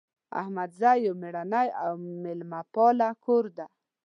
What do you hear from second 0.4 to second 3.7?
احمدزی یو میړنۍ او میلمه پاله کور ده